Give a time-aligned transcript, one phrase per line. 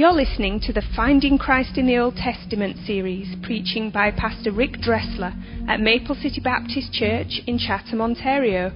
[0.00, 4.80] You're listening to the Finding Christ in the Old Testament series, preaching by Pastor Rick
[4.80, 5.34] Dressler
[5.68, 8.72] at Maple City Baptist Church in Chatham, Ontario.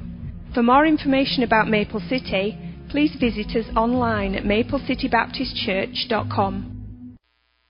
[0.52, 2.58] For more information about Maple City,
[2.90, 7.16] please visit us online at maplecitybaptistchurch.com.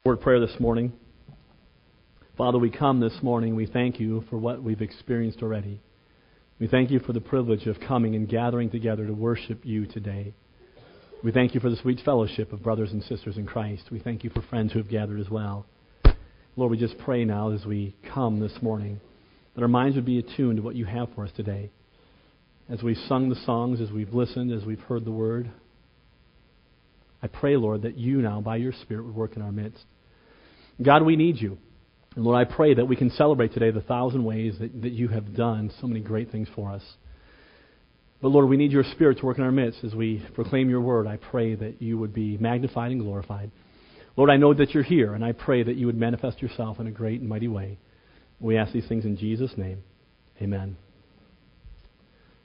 [0.04, 0.92] Word prayer this morning.
[2.36, 3.54] Father, we come this morning.
[3.54, 5.80] We thank you for what we've experienced already.
[6.58, 10.34] We thank you for the privilege of coming and gathering together to worship you today.
[11.24, 13.84] We thank you for the sweet fellowship of brothers and sisters in Christ.
[13.90, 15.64] We thank you for friends who have gathered as well.
[16.54, 19.00] Lord, we just pray now as we come this morning
[19.54, 21.70] that our minds would be attuned to what you have for us today.
[22.68, 25.50] As we've sung the songs, as we've listened, as we've heard the word,
[27.22, 29.82] I pray, Lord, that you now, by your Spirit, would work in our midst.
[30.82, 31.56] God, we need you.
[32.16, 35.08] And Lord, I pray that we can celebrate today the thousand ways that, that you
[35.08, 36.82] have done so many great things for us.
[38.24, 40.80] But Lord, we need your Spirit to work in our midst as we proclaim your
[40.80, 41.06] word.
[41.06, 43.50] I pray that you would be magnified and glorified.
[44.16, 46.86] Lord, I know that you're here, and I pray that you would manifest yourself in
[46.86, 47.76] a great and mighty way.
[48.40, 49.82] We ask these things in Jesus' name.
[50.40, 50.78] Amen.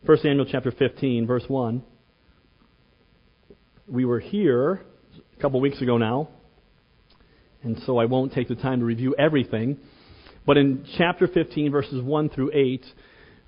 [0.06, 1.82] 1 Samuel chapter 15, verse 1.
[3.88, 4.82] We were here
[5.34, 6.28] a couple weeks ago now,
[7.64, 9.78] and so I won't take the time to review everything.
[10.46, 12.86] But in chapter 15, verses 1 through 8,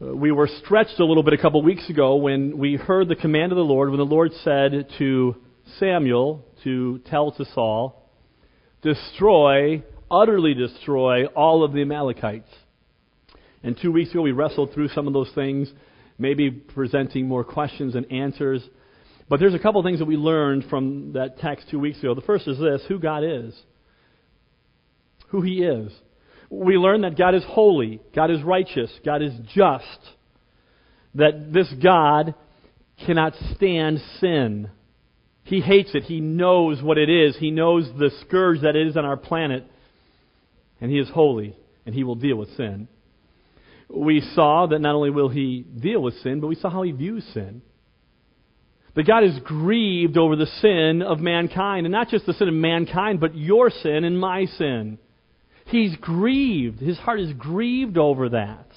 [0.02, 3.16] Uh, we were stretched a little bit a couple weeks ago when we heard the
[3.16, 5.35] command of the Lord, when the Lord said to
[5.80, 8.09] Samuel to tell to Saul,
[8.81, 12.49] destroy, utterly destroy all of the Amalekites.
[13.63, 15.72] And two weeks ago we wrestled through some of those things,
[16.17, 18.67] maybe presenting more questions and answers.
[19.29, 22.16] But there's a couple things that we learned from that text two weeks ago.
[22.16, 23.55] The first is this who God is,
[25.27, 25.91] who He is
[26.52, 29.99] we learn that God is holy, God is righteous, God is just,
[31.16, 32.35] that this God
[33.05, 34.69] cannot stand sin.
[35.44, 36.03] He hates it.
[36.03, 37.35] He knows what it is.
[37.38, 39.66] He knows the scourge that is on our planet.
[40.79, 42.88] And He is holy, and He will deal with sin.
[43.89, 46.91] We saw that not only will He deal with sin, but we saw how He
[46.91, 47.62] views sin.
[48.95, 52.53] That God is grieved over the sin of mankind, and not just the sin of
[52.53, 55.00] mankind, but your sin and my sin.
[55.66, 56.79] He's grieved.
[56.79, 58.67] His heart is grieved over that.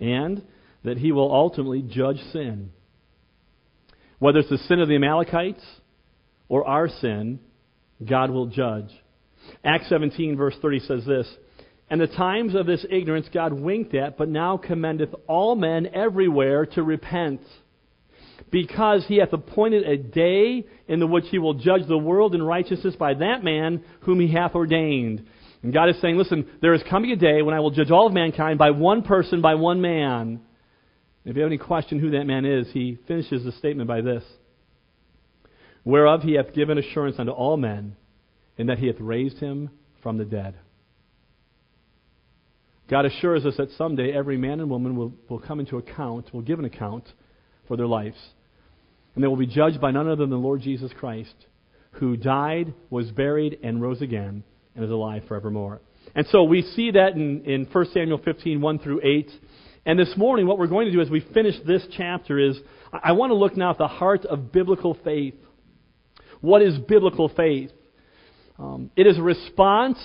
[0.00, 0.42] And
[0.84, 2.70] that he will ultimately judge sin.
[4.18, 5.64] Whether it's the sin of the Amalekites
[6.48, 7.40] or our sin,
[8.08, 8.90] God will judge.
[9.64, 11.28] Acts 17, verse 30 says this
[11.90, 16.66] And the times of this ignorance God winked at, but now commendeth all men everywhere
[16.66, 17.40] to repent.
[18.50, 22.42] Because he hath appointed a day in the which he will judge the world in
[22.42, 25.26] righteousness by that man whom he hath ordained.
[25.62, 28.06] And God is saying, listen, there is coming a day when I will judge all
[28.06, 30.40] of mankind by one person, by one man.
[31.24, 34.22] If you have any question who that man is, he finishes the statement by this
[35.84, 37.96] Whereof he hath given assurance unto all men,
[38.58, 39.70] in that he hath raised him
[40.02, 40.56] from the dead.
[42.88, 46.42] God assures us that someday every man and woman will, will come into account, will
[46.42, 47.12] give an account
[47.68, 48.16] for their lives.
[49.14, 51.34] And they will be judged by none other than the Lord Jesus Christ,
[51.92, 54.44] who died, was buried, and rose again
[54.74, 55.80] and is alive forevermore.
[56.14, 59.30] And so we see that in, in 1 Samuel 15, 1 through 8.
[59.86, 62.58] And this morning, what we're going to do as we finish this chapter is
[62.92, 65.34] I want to look now at the heart of biblical faith.
[66.40, 67.70] What is biblical faith?
[68.58, 69.98] Um, it is a response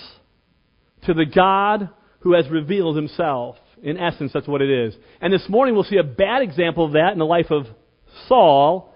[1.05, 1.89] to the God
[2.19, 3.55] who has revealed himself.
[3.81, 4.95] In essence, that's what it is.
[5.19, 7.65] And this morning, we'll see a bad example of that in the life of
[8.27, 8.91] Saul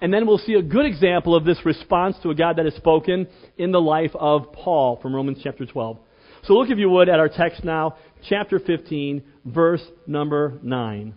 [0.00, 2.74] and then we'll see a good example of this response to a God that is
[2.76, 3.26] spoken
[3.56, 5.98] in the life of Paul from Romans chapter 12.
[6.44, 7.96] So look, if you would, at our text now,
[8.28, 11.14] chapter 15, verse number 9.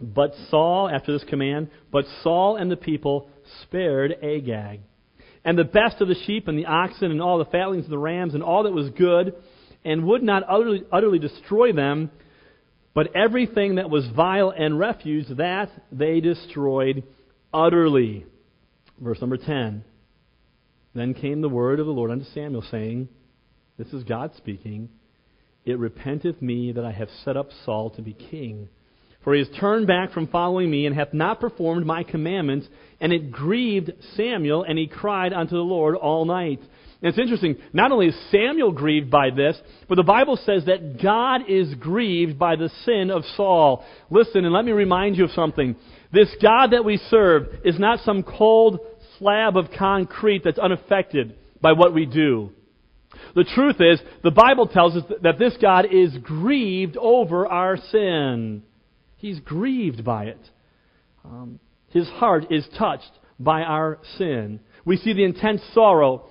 [0.00, 3.30] But Saul, after this command, but Saul and the people
[3.62, 4.80] spared Agag.
[5.44, 7.98] And the best of the sheep and the oxen and all the fatlings of the
[7.98, 9.34] rams and all that was good,
[9.84, 12.10] and would not utterly, utterly destroy them,
[12.94, 17.04] but everything that was vile and refuse, that they destroyed
[17.52, 18.24] utterly.
[18.98, 19.84] Verse number 10.
[20.94, 23.08] Then came the word of the Lord unto Samuel, saying,
[23.76, 24.88] This is God speaking,
[25.64, 28.68] It repenteth me that I have set up Saul to be king.
[29.24, 32.68] For he has turned back from following me, and hath not performed my commandments.
[33.00, 36.60] And it grieved Samuel, and he cried unto the Lord all night.
[36.60, 41.02] And it's interesting, not only is Samuel grieved by this, but the Bible says that
[41.02, 43.84] God is grieved by the sin of Saul.
[44.10, 45.76] Listen, and let me remind you of something.
[46.12, 48.78] This God that we serve is not some cold
[49.18, 52.52] slab of concrete that's unaffected by what we do.
[53.34, 58.62] The truth is, the Bible tells us that this God is grieved over our sin.
[59.16, 60.40] He's grieved by it.
[61.24, 61.58] Um,
[61.90, 64.60] his heart is touched by our sin.
[64.84, 66.28] We see the intense sorrow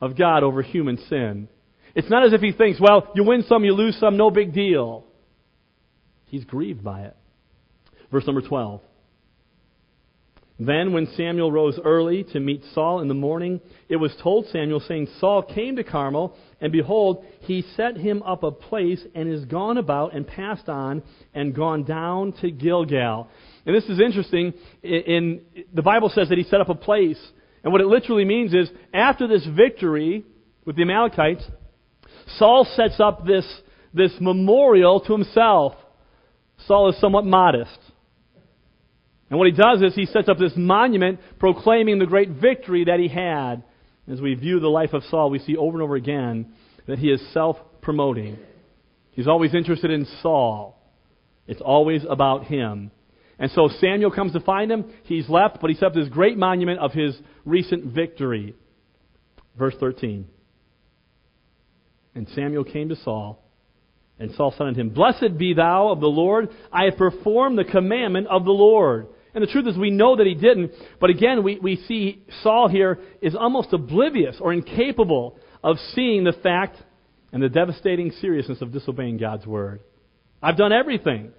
[0.00, 1.48] of God over human sin.
[1.94, 4.52] It's not as if he thinks, well, you win some, you lose some, no big
[4.52, 5.04] deal.
[6.26, 7.16] He's grieved by it.
[8.12, 8.80] Verse number 12.
[10.58, 14.80] Then, when Samuel rose early to meet Saul in the morning, it was told Samuel,
[14.80, 19.44] saying, Saul came to Carmel, and behold, he set him up a place, and is
[19.44, 21.02] gone about, and passed on,
[21.34, 23.28] and gone down to Gilgal.
[23.66, 24.54] And this is interesting.
[24.82, 25.40] In, in
[25.74, 27.20] the Bible says that he set up a place,
[27.62, 30.24] and what it literally means is, after this victory
[30.64, 31.44] with the Amalekites,
[32.38, 33.46] Saul sets up this,
[33.92, 35.74] this memorial to himself.
[36.66, 37.78] Saul is somewhat modest.
[39.28, 43.00] And what he does is he sets up this monument proclaiming the great victory that
[43.00, 43.64] he had.
[44.10, 46.52] As we view the life of Saul, we see over and over again
[46.86, 48.38] that he is self promoting.
[49.10, 50.78] He's always interested in Saul.
[51.46, 52.90] It's always about him.
[53.38, 54.92] And so Samuel comes to find him.
[55.04, 58.54] He's left, but he set up this great monument of his recent victory.
[59.58, 60.26] Verse 13.
[62.14, 63.42] And Samuel came to Saul,
[64.18, 66.48] and Saul said unto him, Blessed be thou of the Lord.
[66.72, 69.08] I have performed the commandment of the Lord.
[69.36, 70.72] And the truth is, we know that he didn't.
[70.98, 76.32] But again, we, we see Saul here is almost oblivious or incapable of seeing the
[76.32, 76.78] fact
[77.32, 79.80] and the devastating seriousness of disobeying God's word.
[80.42, 81.32] I've done everything.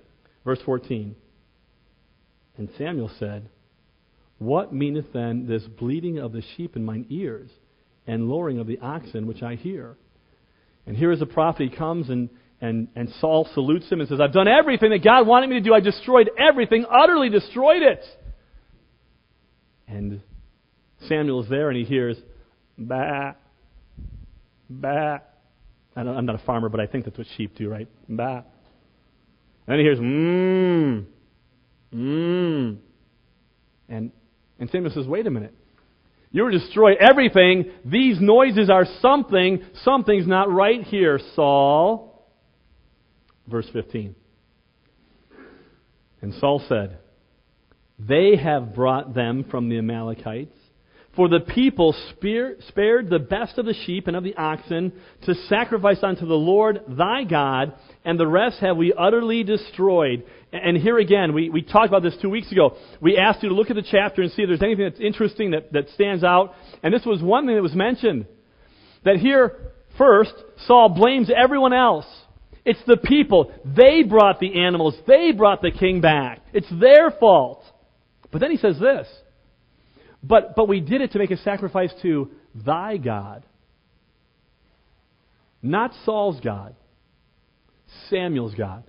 [0.45, 1.15] Verse 14.
[2.57, 3.49] And Samuel said,
[4.38, 7.49] What meaneth then this bleating of the sheep in mine ears,
[8.05, 9.97] and lowing of the oxen which I hear?
[10.85, 11.71] And here is a prophet.
[11.71, 12.29] He comes and
[12.59, 15.62] and, and Saul salutes him and says, I've done everything that God wanted me to
[15.62, 15.74] do.
[15.74, 18.04] I destroyed everything, utterly destroyed it.
[19.88, 20.21] And
[21.07, 22.18] Samuel is there and he hears,
[22.77, 23.33] bah,
[24.69, 25.19] bah.
[25.95, 27.88] I'm not a farmer, but I think that's what sheep do, right?
[28.07, 28.42] Bah.
[29.68, 31.06] And he hears, mmm,
[31.94, 32.77] mmm.
[33.89, 34.12] And,
[34.59, 35.54] and Samuel says, wait a minute.
[36.31, 37.71] You were destroy everything.
[37.86, 39.63] These noises are something.
[39.83, 42.17] Something's not right here, Saul.
[43.47, 44.15] Verse 15.
[46.21, 46.97] And Saul said,
[47.99, 50.55] They have brought them from the Amalekites.
[51.15, 55.97] For the people spared the best of the sheep and of the oxen to sacrifice
[56.03, 57.73] unto the Lord thy God,
[58.05, 60.25] and the rest have we utterly destroyed.
[60.53, 62.77] And here again, we, we talked about this two weeks ago.
[63.01, 65.51] We asked you to look at the chapter and see if there's anything that's interesting
[65.51, 66.53] that, that stands out.
[66.83, 68.27] And this was one thing that was mentioned.
[69.03, 70.33] That here, first,
[70.67, 72.05] Saul blames everyone else.
[72.68, 73.54] It's the people.
[73.64, 74.94] They brought the animals.
[75.08, 76.42] They brought the king back.
[76.52, 77.64] It's their fault.
[78.30, 79.08] But then he says this.
[80.22, 83.46] But, but we did it to make a sacrifice to thy God.
[85.62, 86.75] Not Saul's God.
[88.10, 88.84] Samuel's God.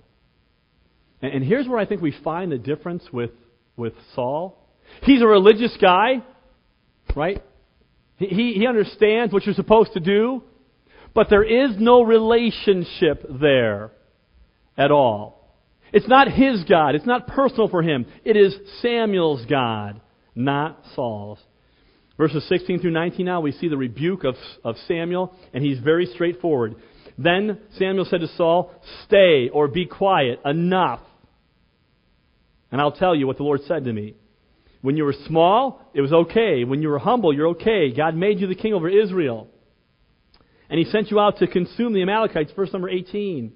[1.21, 3.31] And, and here's where I think we find the difference with,
[3.77, 4.57] with Saul.
[5.03, 6.21] He's a religious guy,
[7.15, 7.41] right?
[8.17, 10.43] He, he understands what you're supposed to do.
[11.13, 13.91] But there is no relationship there
[14.77, 15.39] at all.
[15.91, 16.95] It's not his God.
[16.95, 18.05] It's not personal for him.
[18.23, 20.01] It is Samuel's God,
[20.35, 21.39] not Saul's.
[22.17, 26.05] Verses 16 through 19 now, we see the rebuke of, of Samuel, and he's very
[26.05, 26.75] straightforward.
[27.17, 28.71] Then Samuel said to Saul,
[29.05, 30.99] Stay or be quiet, enough.
[32.71, 34.15] And I'll tell you what the Lord said to me.
[34.81, 36.63] When you were small, it was okay.
[36.63, 37.91] When you were humble, you're okay.
[37.91, 39.47] God made you the king over Israel.
[40.69, 42.51] And he sent you out to consume the Amalekites.
[42.55, 43.51] Verse number 18.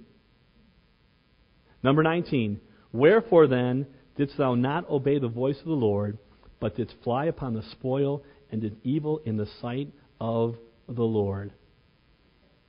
[1.84, 2.60] Number 19.
[2.92, 3.86] Wherefore then
[4.18, 6.18] didst thou not obey the voice of the Lord,
[6.60, 9.90] but didst fly upon the spoil and did evil in the sight
[10.20, 10.56] of
[10.88, 11.52] the Lord?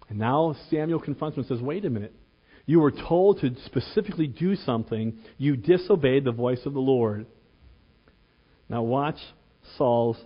[0.09, 2.15] And now Samuel confronts him and says, Wait a minute.
[2.67, 5.19] You were told to specifically do something.
[5.37, 7.27] You disobeyed the voice of the Lord.
[8.69, 9.19] Now watch
[9.77, 10.17] Saul's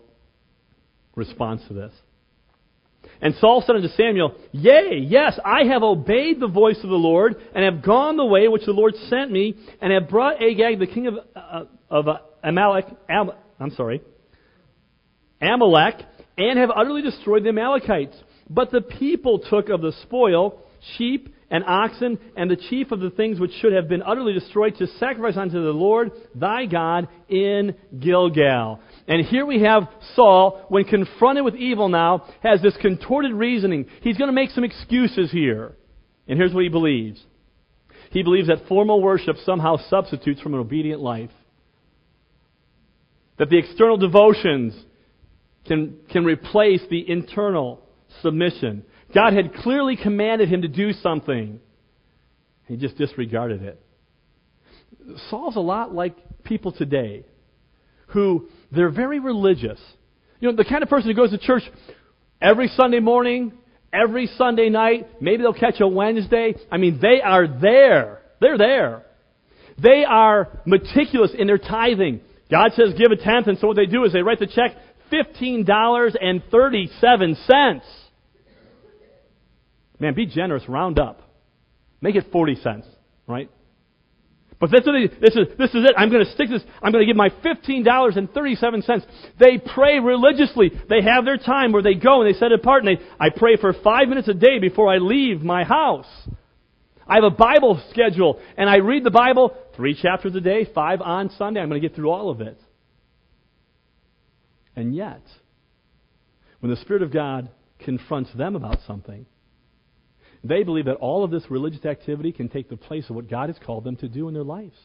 [1.17, 1.93] response to this.
[3.21, 7.37] And Saul said unto Samuel, Yea, yes, I have obeyed the voice of the Lord,
[7.55, 10.87] and have gone the way which the Lord sent me, and have brought Agag, the
[10.87, 14.03] king of, uh, of uh, Amalek, Am, I'm sorry,
[15.41, 15.97] Amalek,
[16.37, 18.17] and have utterly destroyed the Amalekites.
[18.49, 20.63] But the people took of the spoil
[20.97, 24.77] sheep and oxen, and the chief of the things which should have been utterly destroyed,
[24.77, 28.81] to sacrifice unto the Lord thy God in Gilgal.
[29.09, 33.87] And here we have Saul, when confronted with evil now, has this contorted reasoning.
[34.03, 35.75] He's going to make some excuses here.
[36.29, 37.25] And here's what he believes
[38.11, 41.31] he believes that formal worship somehow substitutes from an obedient life.
[43.39, 44.75] That the external devotions
[45.67, 47.81] can, can replace the internal
[48.23, 48.85] submission.
[49.15, 51.61] God had clearly commanded him to do something.
[52.67, 53.83] He just disregarded it.
[55.29, 57.25] Saul's a lot like people today
[58.09, 59.81] who they're very religious.
[60.41, 61.63] You know, the kind of person who goes to church
[62.41, 63.53] every Sunday morning,
[63.93, 66.55] every Sunday night, maybe they'll catch a Wednesday.
[66.71, 68.21] I mean, they are there.
[68.41, 69.05] They're there.
[69.81, 72.21] They are meticulous in their tithing.
[72.51, 74.77] God says give a tenth, and so what they do is they write the check
[75.13, 77.81] $15.37.
[80.01, 81.23] Man, be generous, round up.
[82.01, 82.87] Make it 40 cents,
[83.27, 83.51] right?
[84.61, 85.95] But this is, this is, this is it.
[85.97, 86.63] I'm going to stick this.
[86.83, 89.07] I'm going to give my $15.37.
[89.39, 90.73] They pray religiously.
[90.89, 93.29] They have their time where they go and they set it apart and they, I
[93.31, 96.09] pray for five minutes a day before I leave my house.
[97.07, 101.01] I have a Bible schedule and I read the Bible three chapters a day, five
[101.01, 101.61] on Sunday.
[101.61, 102.61] I'm going to get through all of it.
[104.75, 105.23] And yet,
[106.59, 107.49] when the Spirit of God
[107.79, 109.25] confronts them about something,
[110.45, 113.49] they believe that all of this religious activity can take the place of what God
[113.49, 114.77] has called them to do in their lives.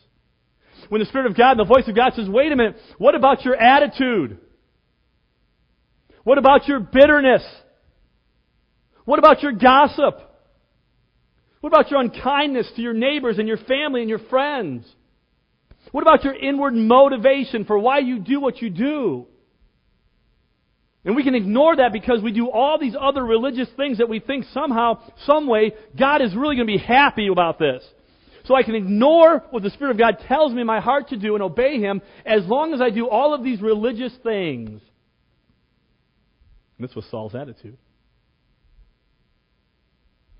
[0.89, 3.15] When the Spirit of God, and the voice of God says, wait a minute, what
[3.15, 4.39] about your attitude?
[6.23, 7.43] What about your bitterness?
[9.05, 10.19] What about your gossip?
[11.61, 14.85] What about your unkindness to your neighbors and your family and your friends?
[15.91, 19.27] What about your inward motivation for why you do what you do?
[21.05, 24.19] And we can ignore that because we do all these other religious things that we
[24.19, 27.83] think somehow, some way, God is really going to be happy about this.
[28.45, 31.17] So I can ignore what the Spirit of God tells me in my heart to
[31.17, 34.81] do and obey Him as long as I do all of these religious things.
[36.77, 37.77] And this was Saul's attitude.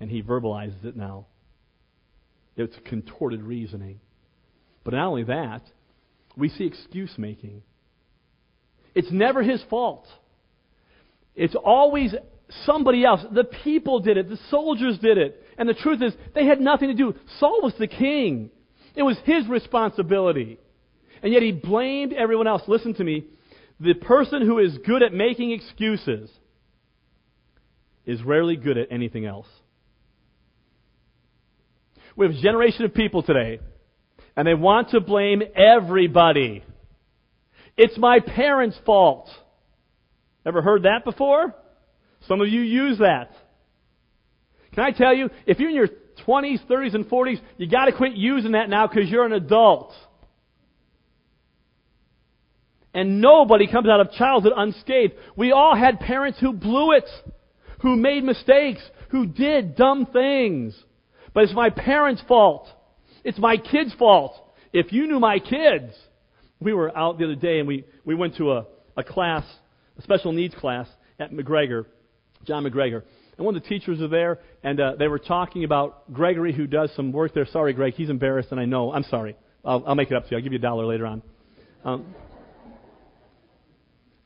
[0.00, 1.26] And he verbalizes it now.
[2.56, 4.00] It's contorted reasoning.
[4.82, 5.62] But not only that,
[6.36, 7.62] we see excuse making.
[8.94, 10.06] It's never his fault.
[11.34, 12.14] It's always
[12.64, 13.20] somebody else.
[13.32, 14.28] The people did it.
[14.28, 15.42] The soldiers did it.
[15.58, 17.14] And the truth is, they had nothing to do.
[17.38, 18.50] Saul was the king.
[18.94, 20.58] It was his responsibility.
[21.22, 22.62] And yet he blamed everyone else.
[22.68, 23.24] Listen to me.
[23.80, 26.30] The person who is good at making excuses
[28.06, 29.48] is rarely good at anything else.
[32.16, 33.58] We have a generation of people today,
[34.36, 36.62] and they want to blame everybody.
[37.76, 39.28] It's my parents' fault.
[40.46, 41.54] Ever heard that before?
[42.28, 43.32] Some of you use that.
[44.74, 45.88] Can I tell you, if you're in your
[46.26, 49.92] 20s, 30s, and 40s, you got to quit using that now because you're an adult.
[52.92, 55.14] And nobody comes out of childhood unscathed.
[55.36, 57.08] We all had parents who blew it,
[57.80, 60.76] who made mistakes, who did dumb things.
[61.32, 62.68] But it's my parents' fault.
[63.24, 64.34] It's my kids' fault.
[64.72, 65.92] If you knew my kids,
[66.60, 69.44] we were out the other day and we, we went to a, a class
[69.98, 71.86] a special needs class at McGregor,
[72.44, 73.02] John McGregor.
[73.36, 76.66] And one of the teachers was there, and uh, they were talking about Gregory, who
[76.66, 77.46] does some work there.
[77.46, 78.92] Sorry, Greg, he's embarrassed, and I know.
[78.92, 79.36] I'm sorry.
[79.64, 80.36] I'll, I'll make it up to you.
[80.36, 81.22] I'll give you a dollar later on.
[81.84, 82.14] Um,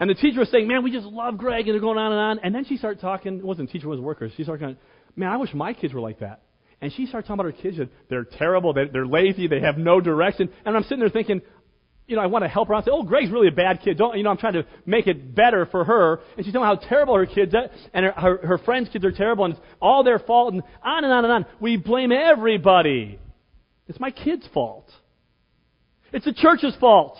[0.00, 2.20] and the teacher was saying, "Man, we just love Greg," and they're going on and
[2.20, 2.38] on.
[2.40, 3.38] And then she started talking.
[3.38, 4.30] It wasn't teacher, it was worker.
[4.36, 4.76] She started going,
[5.16, 6.42] "Man, I wish my kids were like that."
[6.80, 7.78] And she started talking about her kids.
[8.08, 8.72] They're terrible.
[8.72, 9.48] They're lazy.
[9.48, 10.48] They have no direction.
[10.64, 11.42] And I'm sitting there thinking,
[12.08, 12.86] you know, I want to help her out.
[12.86, 13.98] Say, oh, Greg's really a bad kid.
[13.98, 16.20] Don't, you know, I'm trying to make it better for her.
[16.36, 19.12] And she's telling how terrible her kids are, and her, her, her friends' kids are
[19.12, 21.46] terrible, and it's all their fault, and on and on and on.
[21.60, 23.18] We blame everybody.
[23.86, 24.90] It's my kid's fault.
[26.10, 27.18] It's the church's fault.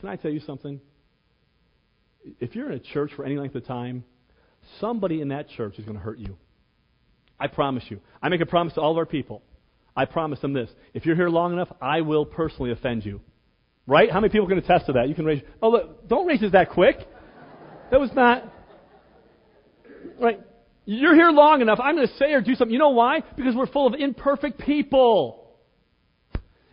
[0.00, 0.80] Can I tell you something?
[2.40, 4.04] If you're in a church for any length of time,
[4.80, 6.38] somebody in that church is going to hurt you.
[7.38, 8.00] I promise you.
[8.22, 9.42] I make a promise to all of our people.
[9.98, 10.70] I promise them this.
[10.94, 13.20] If you're here long enough, I will personally offend you.
[13.84, 14.08] Right?
[14.08, 15.08] How many people can attest to that?
[15.08, 15.42] You can raise.
[15.60, 16.98] Oh, look, don't raise it that quick.
[17.90, 18.44] That was not.
[20.20, 20.40] Right?
[20.84, 21.80] You're here long enough.
[21.82, 22.72] I'm going to say or do something.
[22.72, 23.24] You know why?
[23.36, 25.48] Because we're full of imperfect people.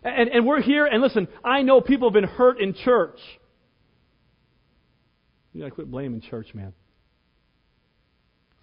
[0.04, 3.18] And, and we're here, and listen, I know people have been hurt in church.
[5.52, 6.74] You got to quit blaming church, man.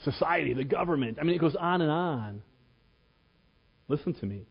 [0.05, 1.19] Society, the government.
[1.21, 2.43] I mean, it goes on and on.
[3.89, 4.47] Listen to me.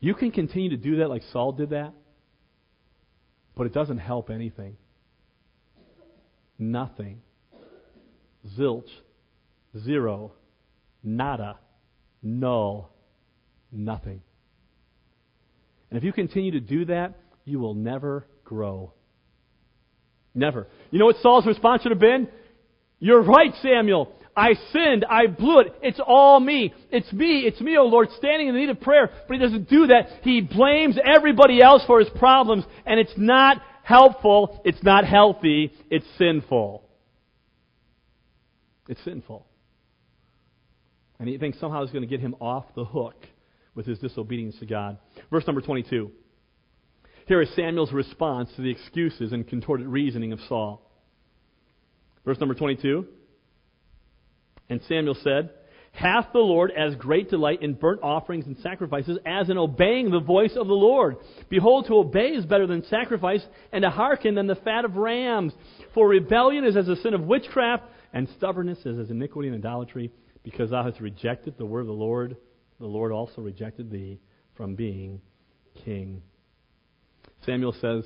[0.00, 1.92] You can continue to do that like Saul did that,
[3.56, 4.76] but it doesn't help anything.
[6.58, 7.22] Nothing.
[8.58, 8.88] Zilch.
[9.78, 10.32] Zero.
[11.02, 11.58] Nada.
[12.22, 12.90] Null.
[13.72, 14.22] Nothing.
[15.90, 18.92] And if you continue to do that, you will never grow.
[20.34, 20.66] Never.
[20.90, 22.28] You know what Saul's response should have been?
[22.98, 24.12] You're right, Samuel.
[24.36, 25.06] I sinned.
[25.08, 25.74] I blew it.
[25.82, 26.74] It's all me.
[26.90, 27.40] It's me.
[27.40, 29.10] It's me, oh Lord, standing in the need of prayer.
[29.26, 30.08] But he doesn't do that.
[30.22, 34.60] He blames everybody else for his problems, and it's not helpful.
[34.64, 35.72] It's not healthy.
[35.90, 36.84] It's sinful.
[38.88, 39.46] It's sinful.
[41.18, 43.16] And he thinks somehow it's going to get him off the hook
[43.74, 44.98] with his disobedience to God.
[45.30, 46.10] Verse number 22.
[47.26, 50.82] Here is Samuel's response to the excuses and contorted reasoning of Saul.
[52.24, 53.06] Verse number 22.
[54.68, 55.50] And Samuel said,
[55.92, 60.20] Hath the Lord as great delight in burnt offerings and sacrifices as in obeying the
[60.20, 61.16] voice of the Lord?
[61.48, 65.52] Behold, to obey is better than sacrifice, and to hearken than the fat of rams.
[65.94, 70.12] For rebellion is as a sin of witchcraft, and stubbornness is as iniquity and idolatry.
[70.42, 72.36] Because thou hast rejected the word of the Lord,
[72.78, 74.20] the Lord also rejected thee
[74.56, 75.20] from being
[75.84, 76.22] king.
[77.44, 78.04] Samuel says,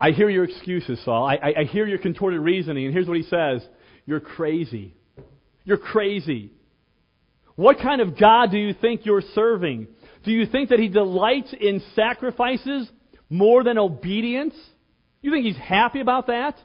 [0.00, 1.24] I hear your excuses, Saul.
[1.24, 2.86] I, I, I hear your contorted reasoning.
[2.86, 3.66] And here's what he says
[4.06, 4.94] You're crazy.
[5.68, 6.50] You're crazy.
[7.54, 9.88] What kind of God do you think you're serving?
[10.24, 12.90] Do you think that He delights in sacrifices
[13.28, 14.54] more than obedience?
[15.20, 16.56] You think He's happy about that?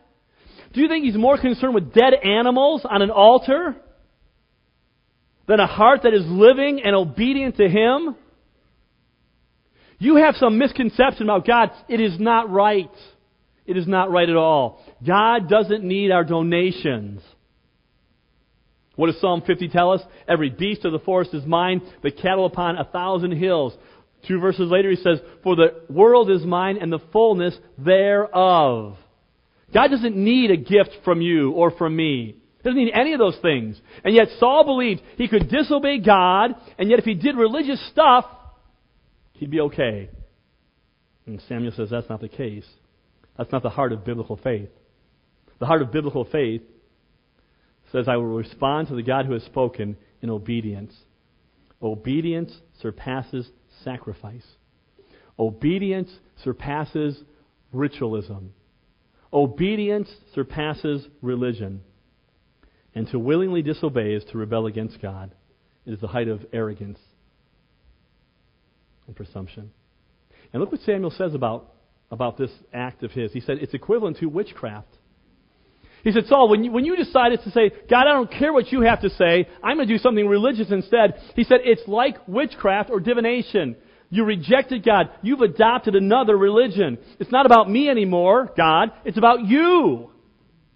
[0.72, 3.76] Do you think He's more concerned with dead animals on an altar
[5.50, 8.16] than a heart that is living and obedient to Him?
[10.00, 11.72] You have some misconception about God.
[11.90, 12.90] It is not right.
[13.66, 14.82] It is not right at all.
[15.06, 17.22] God doesn't need our donations.
[18.96, 20.02] What does Psalm 50 tell us?
[20.28, 23.74] Every beast of the forest is mine, the cattle upon a thousand hills.
[24.28, 28.96] Two verses later, he says, For the world is mine and the fullness thereof.
[29.74, 32.38] God doesn't need a gift from you or from me.
[32.58, 33.82] He doesn't need any of those things.
[34.04, 38.26] And yet Saul believed he could disobey God, and yet if he did religious stuff,
[39.34, 40.10] he'd be okay.
[41.26, 42.66] And Samuel says that's not the case.
[43.38, 44.70] That's not the heart of biblical faith.
[45.60, 46.62] The heart of biblical faith
[47.94, 50.94] says, I will respond to the God who has spoken in obedience.
[51.82, 53.48] Obedience surpasses
[53.84, 54.46] sacrifice.
[55.40, 56.10] Obedience
[56.44, 57.24] surpasses
[57.72, 58.54] ritualism.
[59.32, 61.82] Obedience surpasses religion.
[62.96, 65.34] And to willingly disobey is to rebel against God.
[65.86, 67.00] It is the height of arrogance
[69.08, 69.72] and presumption.
[70.52, 71.74] And look what Samuel says about,
[72.12, 73.34] about this act of his.
[73.34, 74.96] He said it's equivalent to witchcraft.
[76.04, 78.72] He said, Saul, when you, when you decided to say, God, I don't care what
[78.72, 82.28] you have to say, I'm going to do something religious instead, he said, it's like
[82.28, 83.78] witchcraft or divination.
[84.10, 85.10] You rejected God.
[85.22, 86.98] You've adopted another religion.
[87.20, 88.92] It's not about me anymore, God.
[89.06, 90.12] It's about you.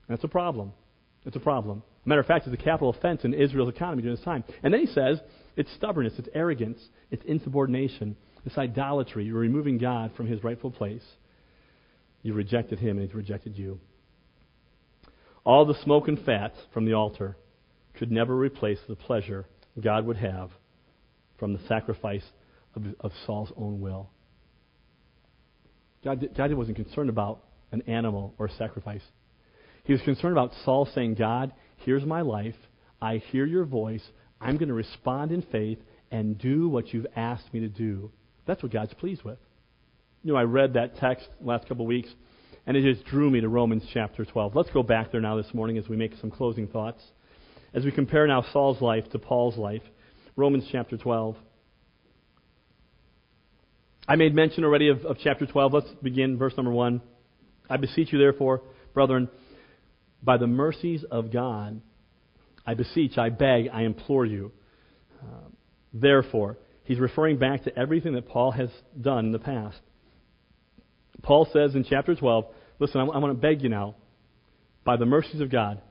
[0.08, 0.72] That's a problem.
[1.26, 1.84] It's a problem.
[2.06, 4.46] Matter of fact, it's a capital offense in Israel's economy during this time.
[4.64, 5.20] And then he says,
[5.58, 6.80] it's stubbornness, it's arrogance,
[7.12, 9.26] it's insubordination, it's idolatry.
[9.26, 11.04] You're removing God from his rightful place.
[12.22, 13.80] You rejected him, and he's rejected you.
[15.48, 17.38] All the smoke and fat from the altar
[17.98, 19.46] could never replace the pleasure
[19.82, 20.50] God would have
[21.40, 22.26] from the sacrifice
[22.76, 24.10] of, of Saul's own will.
[26.04, 29.04] God, God wasn't concerned about an animal or a sacrifice.
[29.86, 32.56] He was concerned about Saul saying, God, here's my life.
[33.02, 34.04] I hear your voice.
[34.42, 35.80] I'm going to respond in faith
[36.12, 38.12] and do what you've asked me to do.
[38.48, 39.40] That's what God's pleased with.
[40.24, 42.10] You know, I read that text last couple of weeks
[42.68, 44.54] and it just drew me to Romans chapter 12.
[44.54, 47.02] Let's go back there now this morning as we make some closing thoughts.
[47.74, 49.82] As we compare now Saul's life to Paul's life,
[50.36, 51.38] Romans chapter 12.
[54.06, 55.74] I made mention already of, of chapter 12.
[55.74, 57.02] Let's begin verse number 1.
[57.70, 58.62] I beseech you, therefore,
[58.94, 59.30] brethren,
[60.22, 61.82] by the mercies of God,
[62.66, 64.52] I beseech, I beg, I implore you.
[65.22, 65.50] Uh,
[65.94, 69.80] therefore, he's referring back to everything that Paul has done in the past.
[71.24, 72.46] Paul says in chapter 12,
[72.80, 73.96] listen, I, want to beg you now,
[74.84, 75.82] by the mercies of God,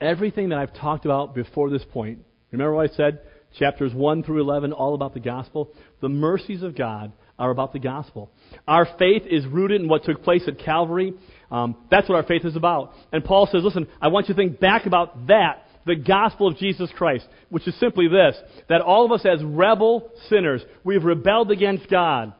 [0.00, 3.20] everything that I've talked about before this point, remember what I said?
[3.58, 5.72] Chapters 1 through 11, all about the gospel.
[6.00, 8.30] The mercies of God are about the gospel.
[8.66, 11.14] Our faith is rooted in what took place at Calvary.
[11.50, 12.92] Um, that's what our faith is about.
[13.12, 16.56] And Paul says, listen, I want you to think back about that, the gospel of
[16.56, 18.36] Jesus Christ, which is simply this
[18.68, 22.32] that all of us as rebel sinners, we've rebelled against God.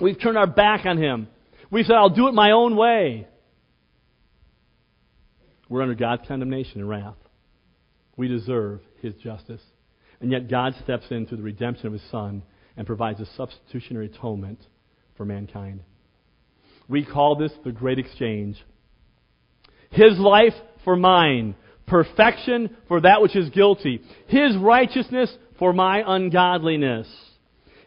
[0.00, 1.28] We've turned our back on Him.
[1.70, 3.26] We said, I'll do it my own way.
[5.68, 7.16] We're under God's condemnation and wrath.
[8.16, 9.62] We deserve His justice.
[10.20, 12.42] And yet God steps in through the redemption of His Son
[12.76, 14.60] and provides a substitutionary atonement
[15.16, 15.80] for mankind.
[16.88, 18.56] We call this the great exchange.
[19.90, 21.54] His life for mine,
[21.86, 27.06] perfection for that which is guilty, His righteousness for my ungodliness.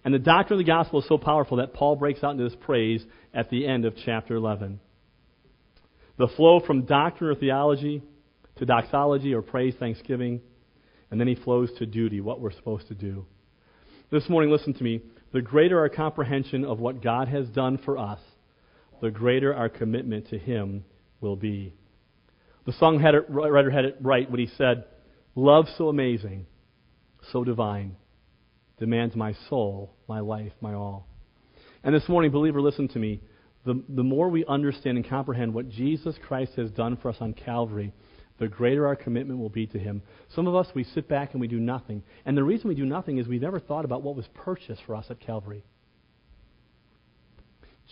[0.03, 2.57] And the doctrine of the gospel is so powerful that Paul breaks out into this
[2.61, 4.79] praise at the end of chapter 11.
[6.17, 8.01] The flow from doctrine or theology
[8.57, 10.41] to doxology or praise, thanksgiving,
[11.11, 13.25] and then he flows to duty, what we're supposed to do.
[14.11, 15.01] This morning, listen to me.
[15.33, 18.19] The greater our comprehension of what God has done for us,
[19.01, 20.85] the greater our commitment to Him
[21.21, 21.73] will be.
[22.65, 24.85] The songwriter had it right when he said,
[25.35, 26.45] Love so amazing,
[27.31, 27.95] so divine,
[28.79, 31.07] demands my soul, my life, my all.
[31.83, 33.21] And this morning, believer, listen to me.
[33.65, 37.33] The, the more we understand and comprehend what Jesus Christ has done for us on
[37.33, 37.93] Calvary,
[38.39, 40.01] the greater our commitment will be to Him.
[40.35, 42.03] Some of us, we sit back and we do nothing.
[42.25, 44.95] And the reason we do nothing is we never thought about what was purchased for
[44.95, 45.63] us at Calvary.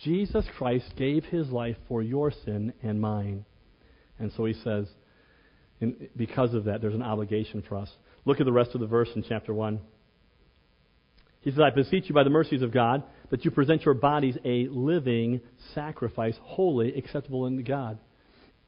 [0.02, 3.44] Jesus Christ gave His life for your sin and mine.
[4.18, 4.86] And so He says,
[6.16, 7.90] because of that, there's an obligation for us.
[8.24, 9.80] Look at the rest of the verse in chapter 1.
[11.46, 14.36] He says, I beseech you by the mercies of God that you present your bodies
[14.44, 15.40] a living
[15.76, 18.00] sacrifice, holy, acceptable unto God.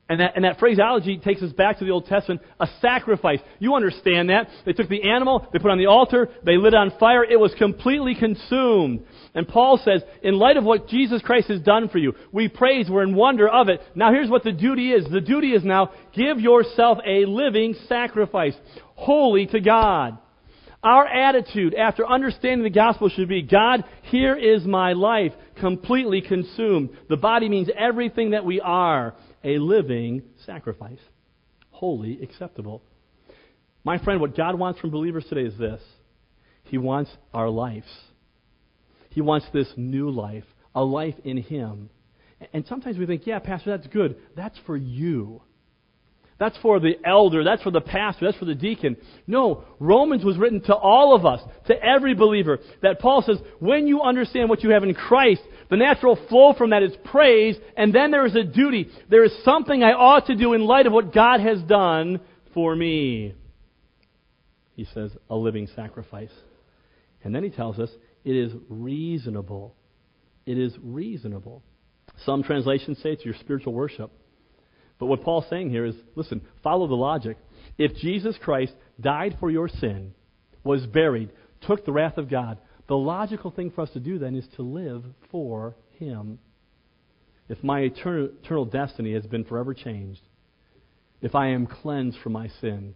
[0.08, 3.40] And that, and that phraseology takes us back to the Old Testament, a sacrifice.
[3.58, 4.46] You understand that.
[4.64, 7.40] They took the animal, they put on the altar, they lit it on fire, it
[7.40, 9.04] was completely consumed.
[9.34, 12.88] And Paul says, in light of what Jesus Christ has done for you, we praise,
[12.88, 13.80] we're in wonder of it.
[13.96, 15.04] Now here's what the duty is.
[15.10, 18.54] The duty is now, give yourself a living sacrifice,
[18.94, 20.18] holy to God.
[20.82, 26.90] Our attitude after understanding the gospel should be God, here is my life, completely consumed.
[27.08, 31.00] The body means everything that we are a living sacrifice,
[31.70, 32.82] holy, acceptable.
[33.84, 35.80] My friend, what God wants from believers today is this
[36.64, 37.88] He wants our lives.
[39.10, 41.90] He wants this new life, a life in Him.
[42.52, 44.16] And sometimes we think, yeah, Pastor, that's good.
[44.36, 45.42] That's for you.
[46.38, 47.42] That's for the elder.
[47.42, 48.26] That's for the pastor.
[48.26, 48.96] That's for the deacon.
[49.26, 52.60] No, Romans was written to all of us, to every believer.
[52.80, 56.70] That Paul says, when you understand what you have in Christ, the natural flow from
[56.70, 58.88] that is praise, and then there is a duty.
[59.10, 62.20] There is something I ought to do in light of what God has done
[62.54, 63.34] for me.
[64.76, 66.30] He says, a living sacrifice.
[67.24, 67.90] And then he tells us,
[68.24, 69.74] it is reasonable.
[70.46, 71.64] It is reasonable.
[72.24, 74.12] Some translations say it's your spiritual worship.
[74.98, 77.36] But what Paul's saying here is listen, follow the logic.
[77.76, 80.12] If Jesus Christ died for your sin,
[80.64, 81.30] was buried,
[81.62, 82.58] took the wrath of God,
[82.88, 86.38] the logical thing for us to do then is to live for Him.
[87.48, 90.20] If my eternal, eternal destiny has been forever changed,
[91.20, 92.94] if I am cleansed from my sin,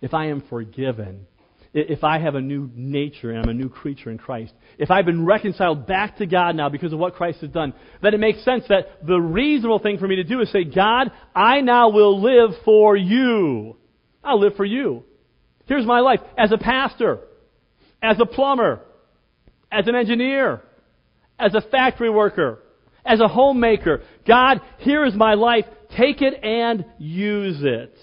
[0.00, 1.26] if I am forgiven,
[1.74, 5.04] if I have a new nature and I'm a new creature in Christ, if I've
[5.04, 8.44] been reconciled back to God now because of what Christ has done, then it makes
[8.44, 12.22] sense that the reasonable thing for me to do is say, God, I now will
[12.22, 13.76] live for you.
[14.22, 15.02] I'll live for you.
[15.66, 17.18] Here's my life as a pastor,
[18.00, 18.80] as a plumber,
[19.72, 20.62] as an engineer,
[21.40, 22.60] as a factory worker,
[23.04, 24.02] as a homemaker.
[24.24, 25.64] God, here is my life.
[25.96, 27.96] Take it and use it.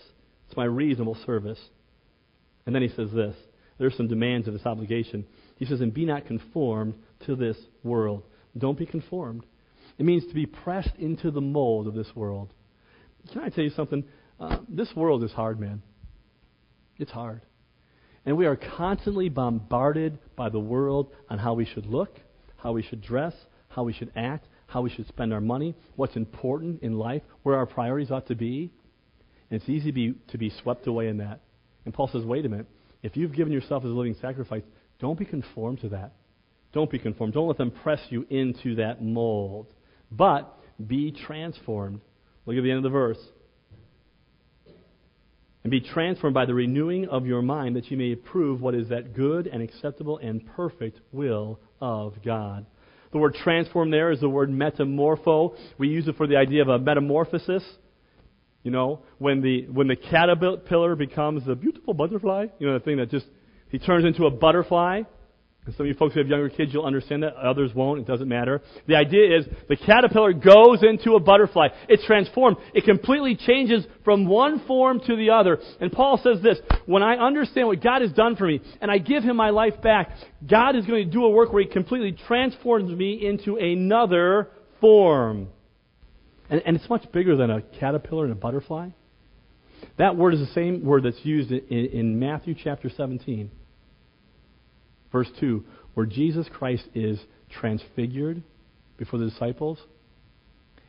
[0.48, 1.60] It's my reasonable service.
[2.66, 3.36] And then he says this.
[3.82, 5.26] There's some demands of this obligation.
[5.56, 6.94] He says, and be not conformed
[7.26, 8.22] to this world.
[8.56, 9.44] Don't be conformed.
[9.98, 12.54] It means to be pressed into the mold of this world.
[13.34, 14.04] Can I tell you something?
[14.40, 15.82] Uh, this world is hard, man.
[17.00, 17.42] It's hard.
[18.24, 22.20] And we are constantly bombarded by the world on how we should look,
[22.58, 23.34] how we should dress,
[23.70, 27.56] how we should act, how we should spend our money, what's important in life, where
[27.56, 28.72] our priorities ought to be.
[29.50, 31.40] And it's easy to be, to be swept away in that.
[31.84, 32.68] And Paul says, wait a minute.
[33.04, 34.64] If you've given yourself as a living sacrifice,
[35.00, 36.14] don't be conformed to that.
[36.74, 37.34] Don't be conformed.
[37.34, 39.68] Don't let them press you into that mold.
[40.12, 42.02] But be transformed.
[42.46, 43.20] Look at the end of the verse
[45.64, 48.90] and be transformed by the renewing of your mind that you may prove what is
[48.90, 52.66] that good and acceptable and perfect will of God.
[53.12, 55.56] The word transform there is the word metamorpho.
[55.78, 57.64] We use it for the idea of a metamorphosis.
[58.64, 62.98] You know, when the when the caterpillar becomes a beautiful butterfly, you know, the thing
[62.98, 63.26] that just
[63.70, 65.02] he turns into a butterfly.
[65.64, 67.36] And some of you folks who have younger kids, you'll understand that.
[67.36, 68.00] Others won't.
[68.00, 68.64] It doesn't matter.
[68.88, 71.68] The idea is the caterpillar goes into a butterfly.
[71.88, 72.58] It's transformed.
[72.74, 75.60] It completely changes from one form to the other.
[75.80, 78.98] And Paul says this, when I understand what God has done for me and I
[78.98, 80.10] give him my life back,
[80.50, 85.50] God is going to do a work where he completely transforms me into another form.
[86.52, 88.90] And, and it's much bigger than a caterpillar and a butterfly.
[89.98, 93.50] That word is the same word that's used in, in Matthew chapter 17
[95.12, 98.42] verse 2, where Jesus Christ is transfigured
[98.98, 99.78] before the disciples.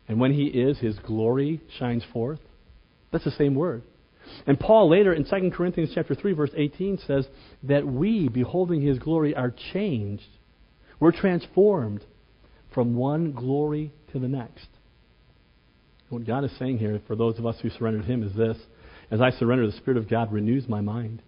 [0.08, 2.40] And when he is, his glory shines forth.
[3.10, 3.82] That's the same word.
[4.46, 7.26] And Paul later in 2 Corinthians chapter 3 verse 18 says
[7.64, 10.22] that we beholding his glory are changed.
[11.00, 12.04] We're transformed
[12.72, 14.68] from one glory to the next.
[16.12, 18.58] What God is saying here for those of us who surrendered him is this.
[19.10, 21.22] As I surrender, the Spirit of God renews my mind.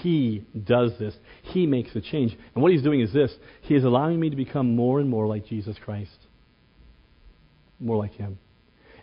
[0.00, 1.12] He does this.
[1.42, 2.36] He makes a change.
[2.54, 5.26] And what he's doing is this He is allowing me to become more and more
[5.26, 6.16] like Jesus Christ.
[7.80, 8.38] More like him.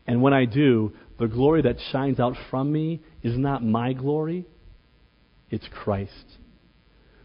[0.08, 4.46] And when I do, the glory that shines out from me is not my glory,
[5.50, 6.38] it's Christ.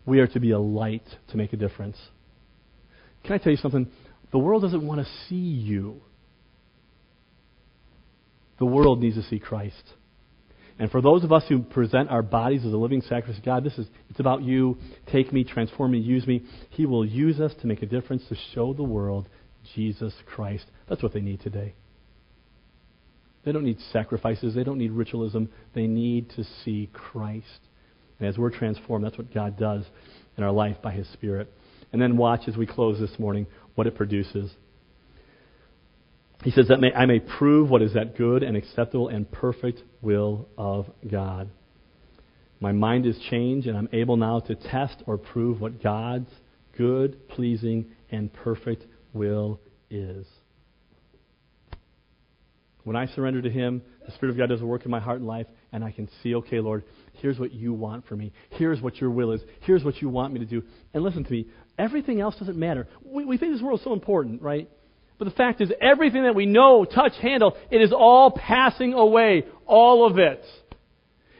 [0.05, 1.97] We are to be a light to make a difference.
[3.23, 3.89] Can I tell you something?
[4.33, 6.03] The world doesn't want to see you.
[8.65, 9.93] The world needs to see Christ.
[10.79, 13.77] And for those of us who present our bodies as a living sacrifice, God, this
[13.77, 14.79] is it's about you.
[15.13, 16.47] Take me, transform me, use me.
[16.71, 19.29] He will use us to make a difference to show the world
[19.75, 20.65] Jesus Christ.
[20.89, 21.75] That's what they need today.
[23.45, 24.55] They don't need sacrifices.
[24.55, 25.51] They don't need ritualism.
[25.75, 27.61] They need to see Christ.
[28.19, 29.85] And as we're transformed, that's what God does
[30.39, 31.53] in our life by His Spirit.
[31.93, 34.53] And then watch as we close this morning what it produces.
[36.45, 39.83] He says that may, I may prove what is that good and acceptable and perfect
[40.03, 41.49] will of God.
[42.61, 46.29] My mind is changed, and I'm able now to test or prove what God's
[46.77, 50.27] good, pleasing, and perfect will is.
[52.85, 55.21] When I surrender to Him, the Spirit of God does a work in my heart
[55.21, 58.35] and life, and I can see, okay, Lord, here's what you want for me.
[58.51, 59.41] Here's what your will is.
[59.63, 60.63] Here's what you want me to do.
[60.93, 61.47] And listen to me,
[61.79, 62.87] everything else doesn't matter.
[63.03, 64.69] We, we think this world is so important, right?
[65.19, 69.45] But the fact is, everything that we know, touch, handle, it is all passing away.
[69.67, 70.45] All of it.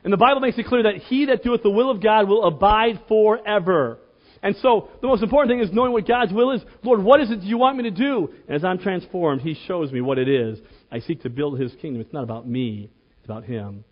[0.05, 2.45] And the Bible makes it clear that he that doeth the will of God will
[2.45, 3.99] abide forever.
[4.43, 6.61] And so, the most important thing is knowing what God's will is.
[6.83, 8.29] Lord, what is it you want me to do?
[8.47, 10.59] And as I'm transformed, He shows me what it is.
[10.93, 12.03] I seek to build His kingdom.
[12.03, 13.85] It's not about me, it's about Him.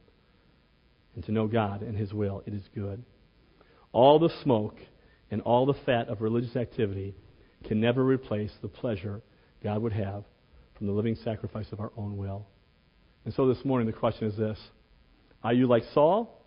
[1.14, 3.02] And to know God and His will, it is good.
[3.92, 4.76] All the smoke
[5.30, 7.14] and all the fat of religious activity
[7.64, 9.22] can never replace the pleasure
[9.62, 10.24] God would have
[10.76, 12.46] from the living sacrifice of our own will.
[13.24, 14.58] And so this morning, the question is this
[15.42, 16.44] Are you like Saul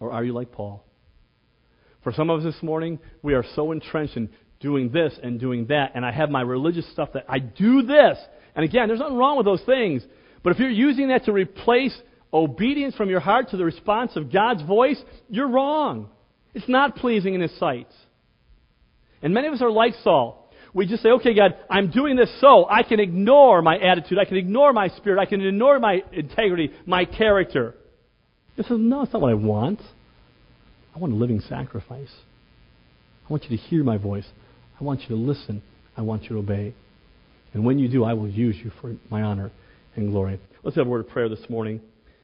[0.00, 0.84] or are you like Paul?
[2.02, 4.28] For some of us this morning, we are so entrenched in
[4.60, 8.18] doing this and doing that, and I have my religious stuff that I do this.
[8.54, 10.02] And again, there's nothing wrong with those things.
[10.42, 11.96] But if you're using that to replace
[12.32, 16.10] obedience from your heart to the response of God's voice, you're wrong.
[16.52, 17.88] It's not pleasing in His sight.
[19.22, 20.43] And many of us are like Saul.
[20.74, 24.24] We just say, okay, God, I'm doing this so I can ignore my attitude, I
[24.24, 27.74] can ignore my spirit, I can ignore my integrity, my character.
[28.56, 29.80] He says, no, it's not what I want.
[30.94, 32.12] I want a living sacrifice.
[33.28, 34.26] I want you to hear my voice.
[34.80, 35.62] I want you to listen.
[35.96, 36.74] I want you to obey.
[37.52, 39.52] And when you do, I will use you for my honor
[39.94, 40.40] and glory.
[40.64, 41.80] Let's have a word of prayer this morning.